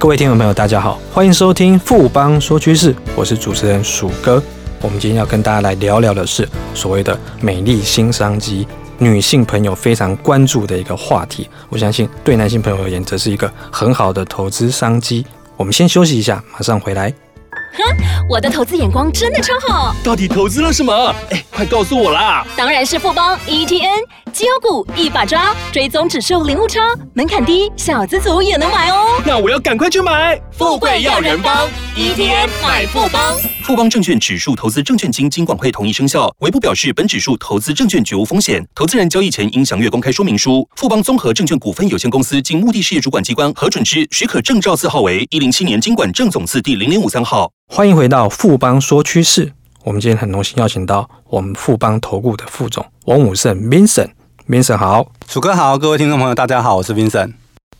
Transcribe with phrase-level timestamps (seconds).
[0.00, 4.40] 各位听众朋友，大家好，欢迎收听富邦说趋势，我是主持人鼠哥。
[4.80, 8.64] 我们今天要跟大家来聊聊的是所谓的美丽新商机，
[8.96, 11.50] 女性朋友非常关注的一个话题。
[11.68, 15.26] 我相信对男性朋友而言，则是一个很好的投资商机。
[15.56, 17.12] 我们先休息一下，马上回来。
[17.50, 19.94] 哼，我的投资眼光真的超好。
[20.04, 21.14] 到底投资了什么？
[21.30, 22.46] 哎，快告诉我啦！
[22.56, 24.02] 当然是富邦 ETN
[24.32, 26.80] 绩优股一把抓，追踪指数零误差，
[27.14, 29.20] 门槛低，小资族也能买哦。
[29.24, 30.40] 那我要赶快去买。
[30.52, 33.36] 富贵要人帮，ETN 买富邦。
[33.68, 38.66] 富邦证券指数投资证券经金管会同意生效，唯不表示本指数投资证券绝无风险。
[38.74, 40.66] 投资人交易前应详阅公开说明书。
[40.76, 47.52] 富邦综合证券股份有限公司经目的事业主管机关核准之许可证照字号为一零七年经管证总字第零零五三号。
[47.66, 49.52] 欢迎回到富邦说趋势。
[49.84, 57.34] 我们今天很荣幸邀请到我们富邦投顾的副总王武胜 Vincent，Vincent 好，楚哥好，各位听众朋友大家好，我是 Vincent。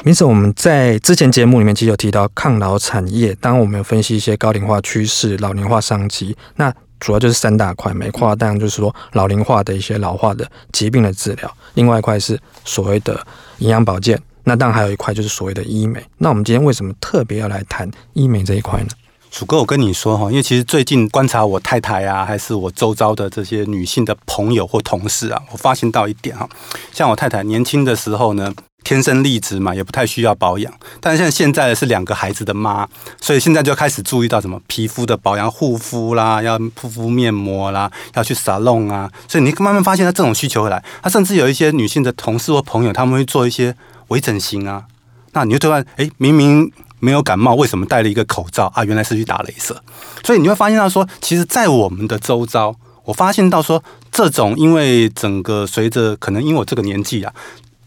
[0.04, 13.20] 因此我们在之前节目里面其实有提到抗老产业，当我们有分析一些高龄化趋势、老龄化商机，那主要就是三大块，每块当然就是说老龄化的一些老化的疾病的治疗，另外一块是所谓的
[13.58, 14.20] 营养保健。
[14.44, 16.02] 那当然还有一块就是所谓的医美。
[16.18, 18.88] 那我们今天为什么特别要来谈医美这一块呢？
[19.30, 26.48] 楚哥，我跟你说哈，因为其实最近观察我太太啊，还是我周遭的这些女性的朋友或同事啊，我发现到一点哈，
[26.92, 28.50] 像我太太年轻的时候呢，
[28.88, 30.72] 天生丽质嘛，也不太需要保养。
[30.98, 32.88] 但是现在现在是两个孩子的妈，
[33.20, 39.10] 所以现在就开始注意到什么皮肤的保养、护肤啦，要敷敷面膜啦，要去沙龙啊。
[39.28, 43.74] 所以你慢慢发现他这种需求会来，他甚至有一些女性的同事或朋友，他们会做一些。
[44.08, 44.84] 微整形啊，
[45.32, 48.82] 那你就突然哎，明明没有感冒，为什么戴了一个口罩啊？
[48.82, 49.78] 原来是去打镭射。
[50.24, 57.30] 所以你会发现到说，其实，在我们的周遭，我发现到说，这种因为整个随着可能因为我这个年纪啊，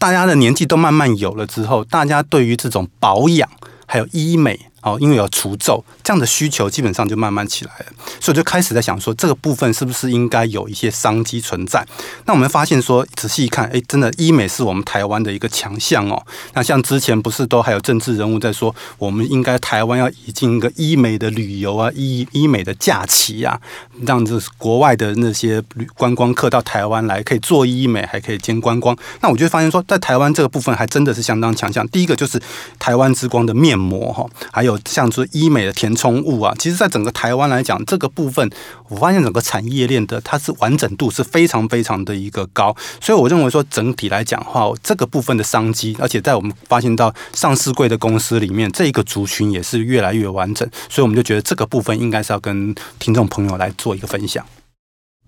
[0.02, 3.48] 大家的年纪都慢慢有了之后，大家对于这种保养
[3.86, 4.58] 还有医美。
[4.82, 7.86] 哦，因为有除皱这样的需求，基本上就慢慢起来了，
[8.20, 11.86] 所以我就开始在想说，这个部分是不是应该有一些商机存在？
[12.26, 16.20] 那我们发现说，仔细一看，哎，真的医美是我们台湾的一个强项哦。
[16.54, 23.60] 那像之前不是都还有政治人物在说，我们应该台湾要引进一个医美的旅游啊，医医美的假期啊，
[24.04, 25.62] 让这国外的那些
[25.94, 28.96] 观光客到台湾来，可以做医美，还可以兼观光。
[29.20, 31.86] 那我就发现说，在台湾这个部分还真的是相当强项。
[31.90, 32.42] 第一个就是
[32.80, 34.71] 台湾之光的面膜哈，还有。
[34.84, 38.50] 像是医美的填充物啊，其实，在整个台湾来讲，这个部分
[38.88, 54.44] 我发现整个产业链的它是完整度是非常非常的一个高，所以我认为说整体来讲的话，这个部分的商机，而且在我们发现到上市柜的公司里面，这个族群也是越来越完整，所以我们就觉得这个部分应该是要跟听众朋友来做一个分享。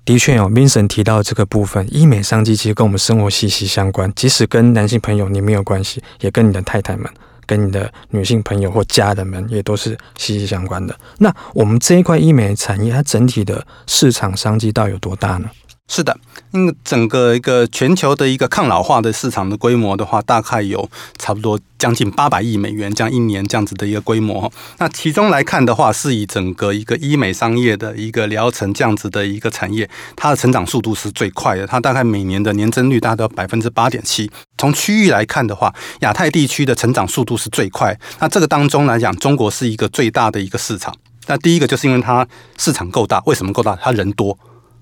[0.05, 7.11] 的确有，Vincent 提到这个部分，医美商机其实跟我们生活息息相关，即使跟男性朋友你没有关系，也跟你的太太们。
[7.47, 10.95] 跟你的女性朋友或家人们也都是息息相关的。
[11.19, 15.51] 那我们这一块医美产业，它整体的市场商机到底有多大呢？
[15.87, 16.17] 是的，
[16.53, 24.51] 因为整个一个全球的一个抗老化的市场的规模的话，大概有差不多将近八百亿美元，这样一年这样子的一个规模。
[24.79, 31.67] 那其中来看的话，是以整个一个医美商业的一个疗程这样子的一个产业，它的成长速度是最快的。
[31.67, 34.31] 它大概每年的年增率大概百分之八点七。
[34.57, 37.97] 从区域来看的话，亚太地区的成长速度是最快。
[38.19, 40.97] 那这个当中来讲，中国是一个最大的一个市场。
[41.27, 43.77] 那第一个就是因为它市场够大，为什么够大？
[43.77, 44.37] 它人多。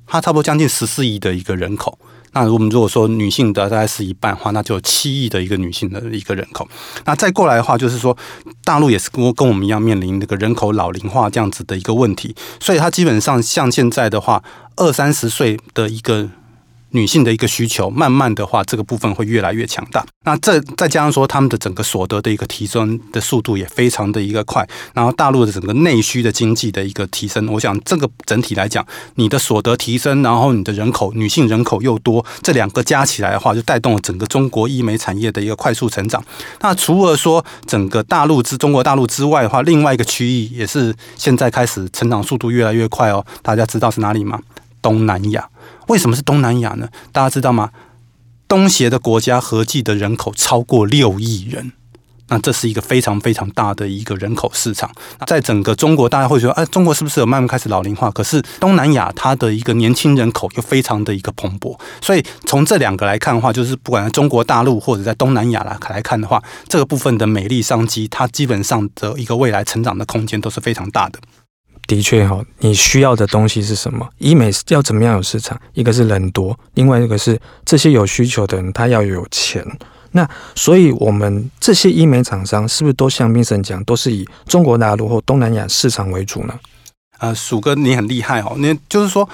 [0.07, 1.99] 它差不多将近十四亿的一个人口，
[2.33, 6.69] 那我们如果说女性的大概是一半的话，那就有七亿的一个女性的一个人口。
[7.05, 8.17] 那再过来的话，就是说
[8.65, 14.43] 大陆也是跟跟我们一样面临那个人口老龄化这样子的一个问题，所以它基本上像现在的话，
[14.77, 16.29] 二三十岁的一个。
[16.93, 20.05] 女性的一个需求，慢慢的话，这个部分会越来越强大。
[20.25, 24.67] 那这再加上说，他们的整个所得的一个提升的速度也非常的一个快。
[24.95, 28.87] 然后大陆的整个内需的经济的一个提升，我想这个整体来讲，
[29.17, 36.23] 你的所得提升，然后你的人口女性人口又多，这两个加起来的话，就带动了整个中国医美产业的一个快速成长。
[36.61, 43.25] 那除了说整个大陆之中国大陆之外的话，另外一个区域也是现在开始成长速度越来越快哦。
[43.43, 44.39] 大家知道是哪里吗？
[44.83, 45.49] 东南亚。
[45.87, 46.89] 为什么是东南亚呢？
[47.13, 47.71] 大家知道吗？
[48.47, 51.73] 东协的国家合计的人口超过六亿人，
[52.29, 54.91] 那这是一个非常非常大的一个人口市场。
[55.27, 58.11] 在整个中国，大家会觉得，哎，中国是不是有慢慢开始老龄化？
[58.11, 61.79] 可是东南亚它的一个年轻人口又非常的一个蓬勃。
[62.03, 71.19] 所以从这两个来看的话，就是不管在中国大陆或者在东南亚来来看的话，这个部分的美丽商机，它基本上的一个未来成长的空间都是非常大的。
[71.87, 74.09] 的确哈，你需要的东西是什么？
[74.19, 75.61] 医美要怎么样有市场？
[75.75, 79.67] 一个是人多，另外一个是这些有需求的人他要有钱。
[80.13, 86.55] 那所以我们这些医美厂商是不是都像 Vincent 讲，都是以中国大陆或东南亚市场为主呢？
[87.19, 89.29] 呃，鼠哥你很厉害哦，那就是说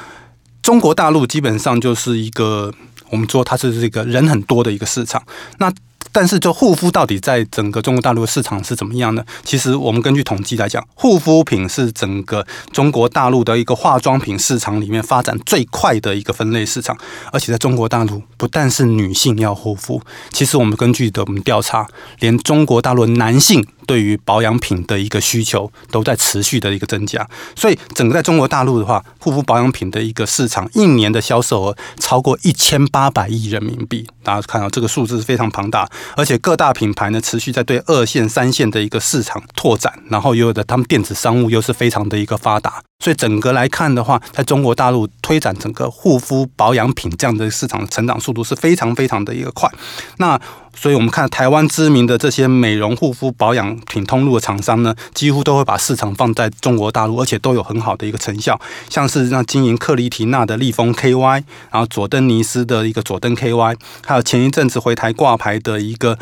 [0.62, 2.72] 中国大陆基本上就是一个
[3.10, 5.22] 我们说它是这个人很多的一个市场，
[5.58, 5.72] 那。
[6.12, 9.25] 但是，就护肤到底在整个中国大陆市场是怎么样呢？
[9.44, 16.96] 其实，我们根据统计来讲，护肤品是整个中国大陆的一个化妆品市场里面发展最快的一个分类市场。
[17.32, 20.00] 而且，在中国大陆，不但是女性要护肤，
[20.31, 21.87] 其实我们根据的我们调查，
[22.20, 23.66] 连中国大陆男性。
[23.88, 27.26] 对于保养品的一个需求都在持续的一个增加，
[27.56, 34.06] 所以整个在中国大陆的话，护肤保养品的一个市场一年的销售额超过一千八百亿人民币。
[34.22, 49.70] 大家看到这个数字是非常庞大，而且各大品牌呢持续在对二线、三线的一个市场拓展，然后又有的他们电子商务又是非常的一个发达，所以整个来看的话，在中国大陆推展整个护肤保养品这样的市场成长速度是非常非常的一个快。
[50.16, 50.38] 那
[50.74, 58.60] 所以，我们看台湾知名的这些美容护肤保养品通路的厂商呢，几乎都会把市场放在中国大陆，而且都有很好的一个成效。
[58.90, 66.18] 像是那经营克丽缇娜的丽丰 KY，然后佐登尼斯的一个佐登 KY，还有前一阵子回台挂牌的一个。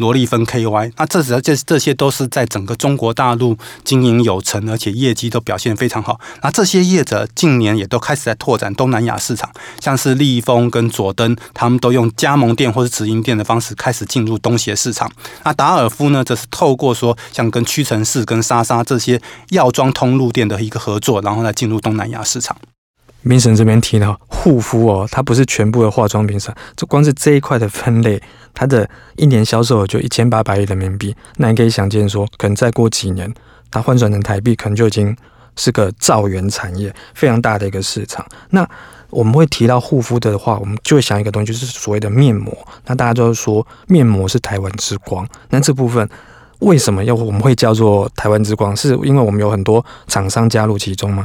[0.00, 6.18] 罗丽芬 KY，那这这这些都是在整个中国大陆经营有成，而且业绩都表现非常好。
[6.42, 15.12] 那这些业者近年也都开始在拓展东南亚市场，像是丽丰跟佐登，他们都用加盟店或是直营店的方式开始进入东协市场。
[15.44, 19.20] 那达尔夫呢，则是透过说像跟屈臣氏、跟莎莎这些
[19.50, 22.56] 药妆通路店的一个合作，然后来进入东南亚市场。
[23.22, 28.20] 明神这边提到护肤哦，它不是全部的化妆品上，就光是这一块的分类。
[28.52, 33.32] 它的一年销售额就一千八百亿人民币，那你可以想见说，可能再过几年，
[33.70, 35.16] 它换算成台币，可能就已经
[35.54, 38.26] 是个兆元产业，非常大的一个市场。
[38.50, 38.68] 那
[39.08, 42.52] 我们会提到护肤的话，我们就会想一个东西，就是所谓的面膜。
[42.86, 46.08] 那大家都说面膜是台湾之光，那这部分
[46.58, 48.76] 为什么要我们会叫做台湾之光？
[48.76, 51.24] 是因为我们有很多厂商加入其中吗？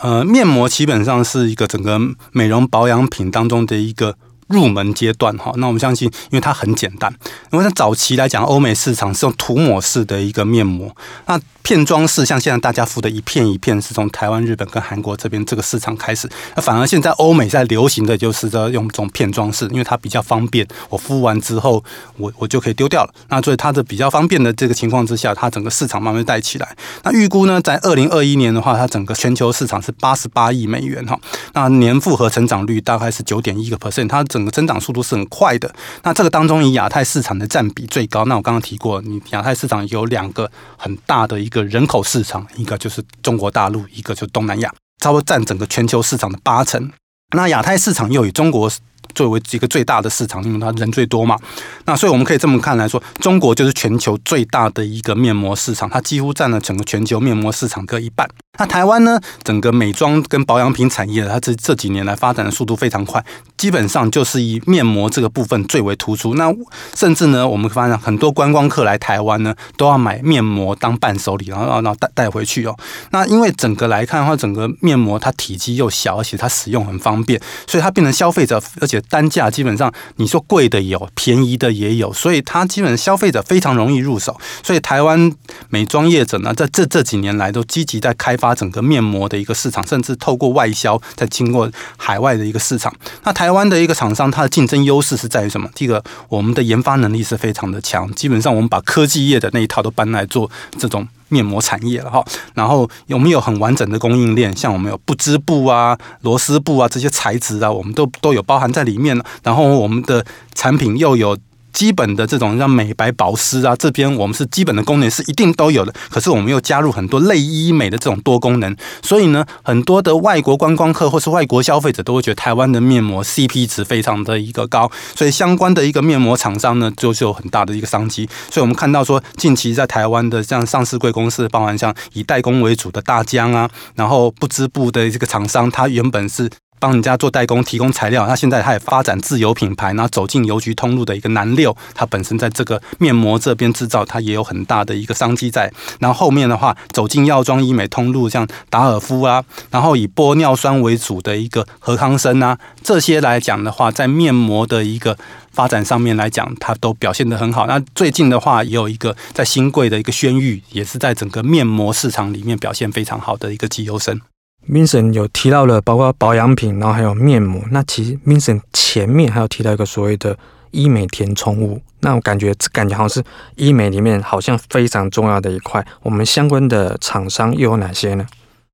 [0.00, 1.98] 呃，面膜基本上是一个整个
[2.32, 4.16] 美容保养品当中的一个。
[4.48, 7.14] 入门阶段哈，那我们相信，因为它很简单。
[7.52, 10.96] 因为在早期来讲，欧美市场是用涂抹式的一个面膜，
[11.26, 16.26] 那片装式像现在大家敷的一片一片，是从台湾、日本跟韩国这边这个市场开始。
[16.56, 21.84] 那反而现在欧美在流行的就是在用这种片装式，因为它比较方便，我敷完之后
[22.16, 23.12] 我我就可以丢掉了。
[23.28, 26.74] 那所以它的比较方便的这个情况之下，它整个市场慢慢带起来。
[27.02, 31.20] 那预估呢，在二零二一年的话，它整个全球市场是八十八亿美元哈，
[31.52, 35.70] 那年复合成长率大概是九点一个 percent，它整个增长速度是很快的。
[36.02, 38.24] 那这个当中以亚太市场的占比最高。
[38.24, 41.57] 那我刚刚提过，你亚太市场有两个很大的一个。
[41.64, 46.90] 人口市场，一个就是中国大陆，一个就是东南亚，差不多占整个全球市场的八成。
[47.34, 48.70] 那亚太市场又以中国
[49.14, 51.38] 作为一个最大的市场，因为它人最多嘛。
[51.84, 58.28] 那所以我们可以这么看来说，中国就是全球最大的一个面膜市场，它几乎占了整个全球面膜市场各一半。
[58.58, 63.22] 那台湾呢，整个美妆跟保养品产业，它这这几年来发展的速度非常快，
[63.58, 66.34] 基本上就是以面膜这个部分最为突出。
[66.34, 66.50] 那
[66.94, 72.76] 甚至呢，我们发现很多观光客来台湾呢，都要买面膜当伴手礼，然后然后带带回去哦。
[73.10, 84.38] 那因为整个来看的话，整个面膜它体积又小，而且它使用很方便，所以它变成消费者，而且单价基本上你说贵的有，便宜的也有，所以它基本消费者非常容易入手。
[84.62, 85.32] 所以台湾
[85.68, 88.48] 美妆业者呢，在这这几年来都积极在开发。
[88.58, 92.92] 整个面膜的一个市场，甚至透过外销，再经过海外的一个市场。
[93.22, 95.66] 那台台湾的一个厂商，它的竞争优势是在于什么？
[95.74, 102.22] 第一个，我们的研发能力是非常的强，基本上我们把科技业的那一套都搬来做这种面膜产业了哈。
[102.52, 104.54] 然后有没有很完整的供应链？
[104.54, 109.18] 像我们有不织布啊、螺丝布啊这些材质啊，我们都都有包含在里面。
[109.42, 110.22] 然后我们的
[110.54, 111.34] 产品又有。
[111.72, 115.92] 基本的这种像美白保湿啊，这边我们是基本的功能是一定都有的。
[116.10, 128.28] 可是我们又加入很多类医美的这种多功能，所以呢，很多的外国观光客或是外国消费者都会觉得台湾的面膜 CP 值非常的一个高，所以相关的一个面膜厂商呢，就是有很大的一个商机。
[128.50, 136.50] 所以我们看到说，近期在台湾的像上市贵公司，包含像以代工为主的大疆啊，然后不织布的这个厂商，它原本是。
[136.78, 138.26] 帮人家做代工，提供材料。
[138.26, 145.72] 那现在他也发展自有品牌，然后走进邮局通路的一个南六，它本身在这个面膜这边制造，它也有很大的一个商机在。
[146.00, 155.16] 然后后面的话，走进药妆医美通路，像达尔夫啊，然后以玻尿酸为主的一个和康生啊，这些来讲的话，在面膜的一个
[155.52, 157.66] 发展上面来讲，它都表现得很好。
[157.66, 164.20] 那最近的话，也有一个在新贵的一个轩逸，也是在整个面膜市场里面表现非常好的一个绩优生。
[164.68, 167.62] Vincent 有提到了包括保养品，然后还有面膜。
[167.70, 170.36] 那其实 Vincent 前面还有提到一个所谓的
[170.70, 171.80] 医美填充物。
[172.00, 175.84] 那我感觉这感觉好像是医美里面好像非常重要的一块。
[176.02, 178.26] 我们相关的厂商又有哪些呢？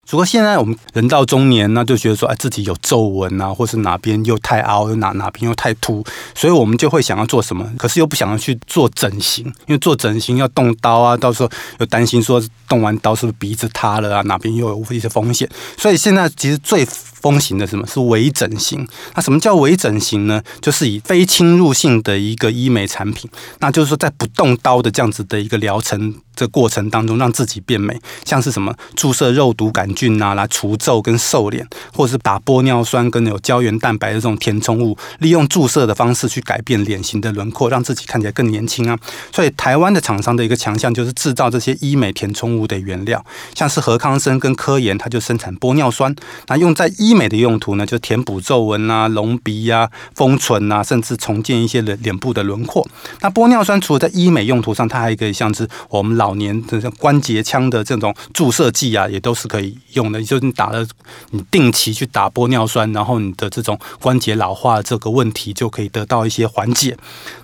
[0.09, 18.87] 如果现在我们人到中年，那就觉得说，哎，自己有皱纹啊，或是哪边又太凹，又哪哪边又太凸，所以我们就会想要做什么，可是又不想要去做整形，因为做整形要动刀啊，到时候又担心说动完刀是不是鼻子塌了啊，哪边又有一些风险，所以现在其实最风行的什么是微整形？
[19.15, 20.43] 那什么叫微整形呢？
[20.61, 23.31] 就是以非侵入性的一个医美产品，
[23.61, 26.15] 那就是说在不动刀的这样子的一个疗程。
[26.35, 38.99] 这过程当中让自己变美，像是什么注射肉毒杆菌啊，来除皱跟瘦脸，或者是打玻尿酸跟有胶原蛋白的这种填充物，利用注射的方式去改变脸型的轮廓，让自己看起来更年轻啊。
[39.33, 43.25] 所以台湾的厂商的一个强项就是制造这些医美填充物的原料，
[43.55, 46.15] 像是和康生跟科研，它就生产玻尿酸，
[46.47, 52.87] 那用在医美的用途呢，就填补皱纹啊、隆鼻呀、啊、丰唇啊，甚至重建一些脸脸部的轮廓。
[53.21, 60.23] 那玻尿酸除了在医美用途上，它还可以像是我们老老年的关节腔的这种注射剂啊，也都是可以用的。
[60.23, 60.87] 就是你打了，
[61.33, 66.97] 你定期去打玻尿酸，然后你的这种关节老化这个问题就可以得到一些缓解。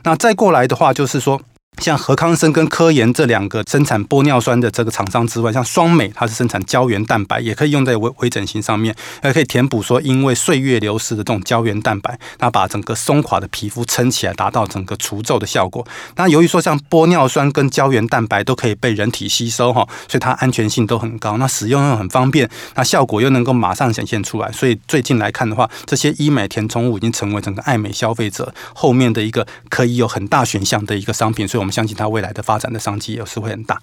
[0.04, 1.38] 那再过来的话，就是说。
[1.78, 15.86] 像和康生跟科研这两个生产玻尿酸的这个厂商之外，像双美它是生产胶原蛋白，也可以用在微微整形上面，还可以填补说因为岁月流失的这种胶原蛋白，那把整个松垮的皮肤撑起来，达到整个除皱的效果。
[16.16, 24.52] 那由于说像玻尿酸跟胶原蛋白都可以被人体吸收哈，所以它安全性都很高，那使用又很方便，那效果又能够马上显现出来。
[24.52, 31.70] 所以最近来看的话，这些医美填充物已经成为整个爱美消费者后面的一个可以有很大选项的一个商品，所以我们。
[31.70, 33.80] 相信它未来的发展的商机也是会很大。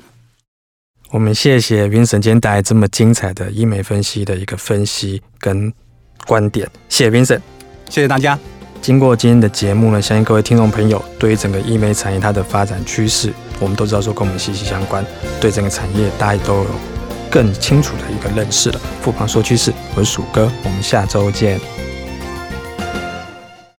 [1.11, 5.73] 我们谢谢 Vincent 今天带来这么精彩的医美分析的一个分析跟
[6.27, 7.39] 观点，谢谢 Vincent，
[7.89, 8.37] 谢谢大家。
[8.81, 15.03] 经过今天的节目呢，相信各位听众朋友对于整个医美产业它的发展趋势，我们都知道说跟我们息息相关，
[15.39, 16.69] 对整个产业大家都有
[17.31, 18.79] 更清楚的一个认识了。
[19.01, 21.57] 富邦说趋势，我是鼠哥，我们下周见。